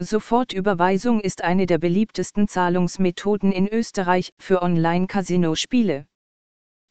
Sofortüberweisung 0.00 1.20
ist 1.20 1.42
eine 1.42 1.66
der 1.66 1.78
beliebtesten 1.78 2.46
Zahlungsmethoden 2.46 3.50
in 3.50 3.66
Österreich 3.66 4.32
für 4.38 4.62
Online-Casino-Spiele. 4.62 6.06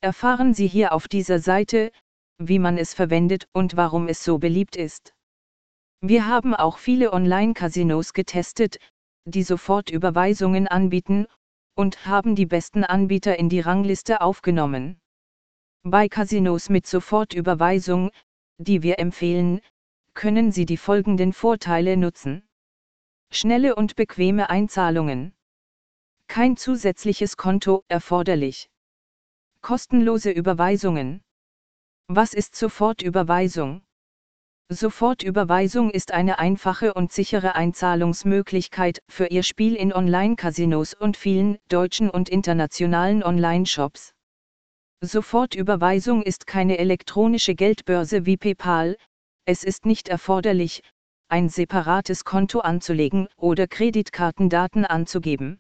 Erfahren 0.01 0.53
Sie 0.53 0.67
hier 0.67 0.91
auf 0.91 1.07
dieser 1.07 1.39
Seite, 1.39 1.93
wie 2.37 2.59
man 2.59 2.77
es 2.77 2.93
verwendet 2.93 3.47
und 3.53 3.77
warum 3.77 4.09
es 4.09 4.25
so 4.25 4.39
beliebt 4.39 4.75
ist. 4.75 5.13
Wir 6.01 6.27
haben 6.27 6.53
auch 6.53 6.79
viele 6.79 7.13
Online-Casinos 7.13 8.11
getestet, 8.11 8.77
die 9.23 9.43
Sofortüberweisungen 9.43 10.67
anbieten, 10.67 11.27
und 11.75 12.05
haben 12.05 12.35
die 12.35 12.45
besten 12.45 12.83
Anbieter 12.83 13.39
in 13.39 13.47
die 13.47 13.61
Rangliste 13.61 14.19
aufgenommen. 14.19 14.99
Bei 15.83 16.09
Casinos 16.09 16.67
mit 16.67 16.85
Sofortüberweisung, 16.85 18.11
die 18.57 18.83
wir 18.83 18.99
empfehlen, 18.99 19.61
können 20.13 20.51
Sie 20.51 20.65
die 20.65 20.75
folgenden 20.75 21.31
Vorteile 21.31 21.95
nutzen. 21.95 22.46
Schnelle 23.29 23.75
und 23.75 23.95
bequeme 23.95 24.49
Einzahlungen. 24.49 25.33
Kein 26.27 26.57
zusätzliches 26.57 27.37
Konto 27.37 27.83
erforderlich. 27.87 28.69
Kostenlose 29.61 30.31
Überweisungen. 30.31 31.21
Was 32.07 32.33
ist 32.33 32.55
Sofortüberweisung? 32.55 33.81
Sofortüberweisung 34.69 35.91
ist 35.91 36.11
eine 36.11 36.39
einfache 36.39 36.93
und 36.93 37.11
sichere 37.11 37.55
Einzahlungsmöglichkeit 37.55 39.01
für 39.07 39.27
Ihr 39.27 39.43
Spiel 39.43 39.75
in 39.75 39.93
Online-Casinos 39.93 40.93
und 40.93 41.15
vielen 41.15 41.57
deutschen 41.69 42.09
und 42.09 42.27
internationalen 42.27 43.23
Online-Shops. 43.23 44.13
Sofortüberweisung 45.01 46.21
ist 46.23 46.47
keine 46.47 46.79
elektronische 46.79 47.55
Geldbörse 47.55 48.25
wie 48.25 48.35
PayPal, 48.35 48.97
es 49.45 49.63
ist 49.63 49.85
nicht 49.85 50.09
erforderlich, 50.09 50.81
ein 51.29 51.49
separates 51.49 52.25
Konto 52.25 52.59
anzulegen 52.59 53.27
oder 53.35 53.67
Kreditkartendaten 53.67 54.85
anzugeben. 54.85 55.59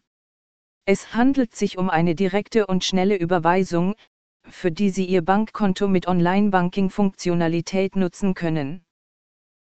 Es 0.85 1.13
handelt 1.13 1.55
sich 1.55 1.77
um 1.77 1.89
eine 1.89 2.15
direkte 2.15 2.67
und 2.67 2.83
schnelle 2.83 3.17
Überweisung, 3.17 3.95
für 4.49 4.71
die 4.71 4.89
Sie 4.89 5.05
Ihr 5.05 5.21
Bankkonto 5.21 5.87
mit 5.87 6.07
Online-Banking-Funktionalität 6.07 7.95
nutzen 7.95 8.33
können. 8.33 8.85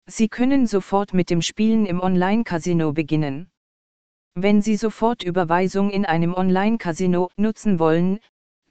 Sie 0.08 0.30
können 0.30 0.68
sofort 0.68 1.14
mit 1.14 1.32
dem 1.32 1.42
Spielen 1.42 1.88
im 1.88 2.00
Online-Casino 2.00 2.94
beginnen. 2.94 3.50
Wenn 4.36 4.62
Sie 4.62 4.76
sofort 4.76 5.24
Überweisung 5.24 5.90
in 5.90 6.06
einem 6.06 6.36
Online-Casino 6.36 7.30
nutzen 7.38 7.80
wollen, 7.80 8.20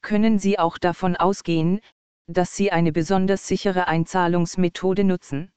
können 0.02 0.38
Sie 0.38 0.58
auch 0.58 0.78
davon 0.78 1.16
ausgehen, 1.16 1.80
dass 2.26 2.54
Sie 2.54 2.70
eine 2.70 2.92
besonders 2.92 3.48
sichere 3.48 3.88
Einzahlungsmethode 3.88 5.02
nutzen. 5.02 5.50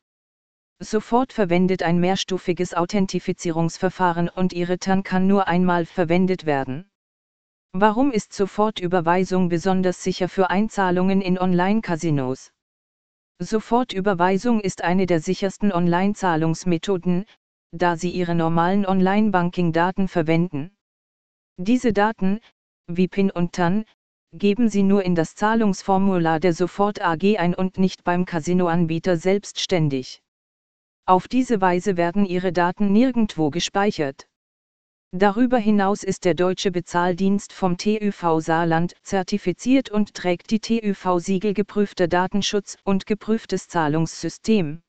Sofort 0.79 1.33
verwendet 1.33 1.81
ein 1.81 1.99
mehrstufiges 1.99 2.75
Authentifizierungsverfahren 2.75 4.29
und 4.29 4.53
Ihre 4.53 4.77
TAN 4.77 5.01
kann 5.01 5.25
nur 5.25 5.47
einmal 5.47 5.87
verwendet 5.87 6.45
werden. 6.45 6.87
Warum 7.73 8.11
ist 8.11 8.31
Sofortüberweisung 8.33 9.49
besonders 9.49 10.03
sicher 10.03 10.29
für 10.29 10.51
Einzahlungen 10.51 11.21
in 11.21 11.39
Online-Casinos? 11.39 12.51
Sofortüberweisung 13.39 14.61
ist 14.61 14.83
eine 14.83 15.07
der 15.07 15.19
sichersten 15.19 15.71
Online-Zahlungsmethoden, 15.71 17.25
da 17.71 17.97
Sie 17.97 18.11
Ihre 18.11 18.35
normalen 18.35 18.85
Online-Banking-Daten 18.85 20.07
verwenden. 20.07 20.77
Diese 21.57 21.91
Daten, 21.91 22.39
wie 22.85 23.07
PIN 23.07 23.31
und 23.31 23.53
TAN, 23.53 23.83
geben 24.31 24.69
Sie 24.69 24.83
nur 24.83 25.03
in 25.03 25.15
das 25.15 25.33
Zahlungsformular 25.33 26.39
der 26.39 26.53
Sofort 26.53 27.01
AG 27.01 27.37
ein 27.37 27.55
und 27.55 27.79
nicht 27.79 28.03
beim 28.03 28.25
Casinoanbieter 28.25 29.17
selbstständig. 29.17 30.21
Auf 31.09 31.29
diese 31.29 31.61
Weise 31.61 31.95
werden 31.95 32.25
Ihre 32.25 32.51
Daten 32.51 32.91
nirgendwo 32.91 33.49
gespeichert. 33.49 34.27
Darüber 35.13 35.57
hinaus 35.57 36.03
ist 36.03 36.25
der 36.25 36.33
deutsche 36.33 36.69
Bezahldienst 36.69 37.53
vom 37.53 37.77
TÜV 37.77 38.25
Saarland 38.39 38.93
zertifiziert 39.03 39.89
und 39.89 40.13
trägt 40.13 40.51
die 40.51 40.59
TÜV-Siegel 40.59 41.53
geprüfter 41.53 42.09
Datenschutz 42.09 42.75
und 42.83 43.05
geprüftes 43.05 43.69
Zahlungssystem. 43.69 44.81